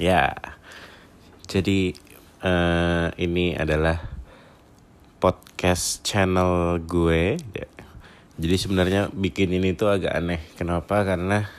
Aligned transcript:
Ya, 0.00 0.32
jadi 1.44 1.92
eh, 2.40 3.06
ini 3.20 3.52
adalah 3.52 4.00
podcast 5.20 6.00
channel 6.08 6.80
gue. 6.80 7.36
Jadi 8.40 8.56
sebenarnya 8.56 9.12
bikin 9.12 9.52
ini 9.52 9.76
tuh 9.76 9.92
agak 9.92 10.16
aneh. 10.16 10.40
Kenapa? 10.56 11.04
Karena 11.04 11.52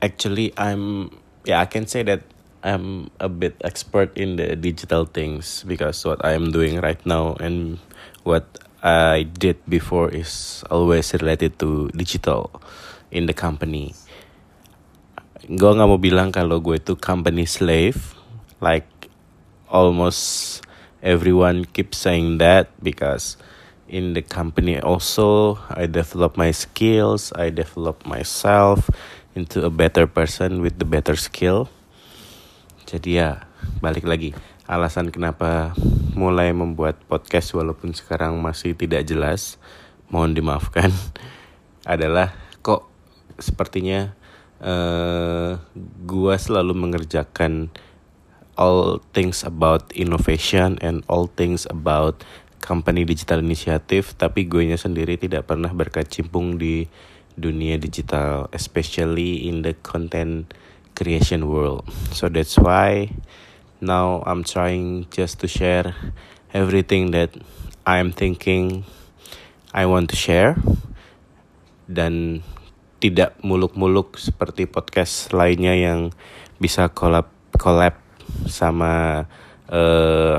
actually 0.00 0.56
I'm 0.56 1.12
yeah 1.44 1.60
I 1.60 1.68
can 1.68 1.84
say 1.84 2.00
that 2.00 2.24
I'm 2.64 3.12
a 3.20 3.28
bit 3.28 3.60
expert 3.60 4.16
in 4.16 4.40
the 4.40 4.56
digital 4.56 5.04
things 5.04 5.68
because 5.68 6.00
what 6.08 6.24
I 6.24 6.32
am 6.32 6.48
doing 6.48 6.80
right 6.80 7.04
now 7.04 7.36
and 7.36 7.76
what 8.24 8.48
I 8.80 9.28
did 9.28 9.60
before 9.68 10.08
is 10.16 10.64
always 10.72 11.12
related 11.12 11.60
to 11.60 11.92
digital 11.92 12.48
in 13.12 13.28
the 13.28 13.36
company. 13.36 13.92
Gue 15.42 15.74
nggak 15.74 15.90
mau 15.90 15.98
bilang 15.98 16.30
kalau 16.30 16.62
gue 16.62 16.78
itu 16.78 16.94
company 16.94 17.50
slave, 17.50 18.14
like 18.62 18.86
almost 19.66 20.62
everyone 21.02 21.66
keeps 21.66 21.98
saying 21.98 22.38
that 22.38 22.70
because 22.78 23.34
in 23.90 24.14
the 24.14 24.22
company 24.22 24.78
also 24.78 25.58
I 25.66 25.90
develop 25.90 26.38
my 26.38 26.54
skills, 26.54 27.34
I 27.34 27.50
develop 27.50 28.06
myself 28.06 28.86
into 29.34 29.66
a 29.66 29.72
better 29.74 30.06
person 30.06 30.62
with 30.62 30.78
the 30.78 30.86
better 30.86 31.18
skill. 31.18 31.66
Jadi 32.86 33.18
ya, 33.18 33.50
balik 33.82 34.06
lagi. 34.06 34.38
Alasan 34.70 35.10
kenapa 35.10 35.74
mulai 36.14 36.54
membuat 36.54 37.02
podcast 37.10 37.50
walaupun 37.50 37.98
sekarang 37.98 38.38
masih 38.38 38.78
tidak 38.78 39.10
jelas, 39.10 39.58
mohon 40.06 40.38
dimaafkan, 40.38 40.94
adalah 41.82 42.30
kok 42.62 42.86
sepertinya 43.42 44.14
uh, 44.62 45.58
gua 46.06 46.34
selalu 46.38 46.72
mengerjakan 46.78 47.68
all 48.56 49.02
things 49.12 49.42
about 49.42 49.90
innovation 49.92 50.78
and 50.80 51.02
all 51.10 51.28
things 51.28 51.66
about 51.68 52.22
company 52.62 53.02
digital 53.02 53.42
initiative 53.42 54.14
tapi 54.14 54.46
gue 54.46 54.62
nya 54.62 54.78
sendiri 54.78 55.18
tidak 55.18 55.50
pernah 55.50 55.72
berkecimpung 55.74 56.60
di 56.62 56.86
dunia 57.34 57.80
digital 57.80 58.46
especially 58.54 59.48
in 59.50 59.66
the 59.66 59.74
content 59.82 60.52
creation 60.94 61.48
world. 61.48 61.88
So 62.12 62.28
that's 62.28 62.56
why 62.58 63.10
now 63.80 64.22
I'm 64.26 64.44
trying 64.44 65.08
just 65.10 65.40
to 65.40 65.48
share 65.48 65.96
everything 66.52 67.10
that 67.12 67.32
I'm 67.86 68.12
thinking 68.12 68.84
I 69.72 69.86
want 69.86 70.10
to 70.10 70.16
share. 70.16 70.56
Dan 71.88 72.44
tidak 73.02 73.34
muluk-muluk 73.42 74.14
seperti 74.14 74.70
podcast 74.70 75.34
lainnya 75.34 75.74
yang 75.74 76.14
bisa 76.62 76.86
collab 76.86 77.26
collab 77.58 77.98
sama 78.46 79.26
uh, 79.66 80.38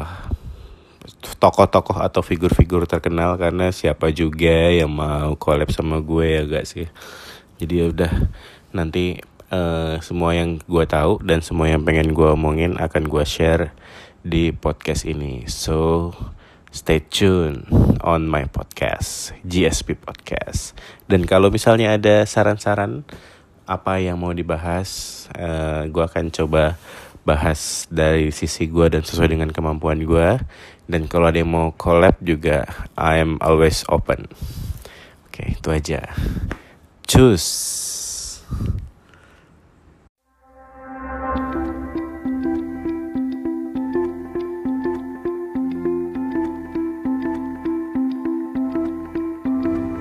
tokoh-tokoh 1.44 2.00
atau 2.00 2.24
figur-figur 2.24 2.88
terkenal. 2.88 3.36
Karena 3.36 3.76
siapa 3.76 4.16
juga 4.16 4.72
yang 4.72 4.96
mau 4.96 5.36
collab 5.36 5.76
sama 5.76 6.00
gue 6.00 6.40
ya 6.40 6.42
gak 6.48 6.64
sih? 6.64 6.88
Jadi 7.60 7.74
ya 7.84 7.86
udah 7.92 8.12
nanti 8.72 9.20
uh, 9.52 10.00
semua 10.00 10.32
yang 10.32 10.64
gue 10.64 10.86
tahu 10.88 11.20
dan 11.20 11.44
semua 11.44 11.68
yang 11.68 11.84
pengen 11.84 12.16
gue 12.16 12.28
omongin 12.32 12.80
akan 12.80 13.12
gue 13.12 13.24
share 13.28 13.76
di 14.24 14.56
podcast 14.56 15.04
ini. 15.04 15.46
So 15.52 16.12
stay 16.74 16.98
tune 17.06 17.70
on 18.02 18.26
my 18.26 18.50
podcast, 18.50 19.38
GSP 19.46 19.94
Podcast. 19.94 20.74
Dan 21.06 21.30
kalau 21.30 21.54
misalnya 21.54 21.94
ada 21.94 22.26
saran-saran 22.26 23.06
apa 23.70 24.02
yang 24.02 24.18
mau 24.18 24.34
dibahas, 24.34 25.24
eh, 25.38 25.46
uh, 25.46 25.82
gue 25.86 26.04
akan 26.04 26.34
coba 26.34 26.82
bahas 27.24 27.86
dari 27.88 28.34
sisi 28.34 28.68
gue 28.68 28.90
dan 28.90 29.06
sesuai 29.06 29.38
dengan 29.38 29.54
kemampuan 29.54 30.02
gue. 30.02 30.42
Dan 30.90 31.06
kalau 31.06 31.30
ada 31.30 31.40
yang 31.40 31.54
mau 31.54 31.70
collab 31.78 32.18
juga, 32.20 32.66
I 32.98 33.22
am 33.22 33.38
always 33.40 33.86
open. 33.88 34.28
Oke, 35.30 35.46
okay, 35.46 35.48
itu 35.56 35.70
aja. 35.70 36.02
Choose. 37.06 37.72